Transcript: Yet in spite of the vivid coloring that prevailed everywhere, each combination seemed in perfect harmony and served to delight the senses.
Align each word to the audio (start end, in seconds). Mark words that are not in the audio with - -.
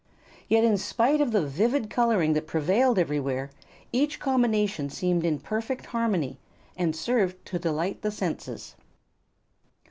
Yet 0.47 0.63
in 0.63 0.79
spite 0.79 1.21
of 1.21 1.31
the 1.31 1.45
vivid 1.45 1.91
coloring 1.91 2.33
that 2.33 2.47
prevailed 2.47 2.97
everywhere, 2.97 3.51
each 3.93 4.19
combination 4.19 4.89
seemed 4.89 5.23
in 5.23 5.37
perfect 5.37 5.85
harmony 5.85 6.39
and 6.75 6.95
served 6.95 7.45
to 7.45 7.59
delight 7.59 8.01
the 8.01 8.09
senses. 8.09 8.73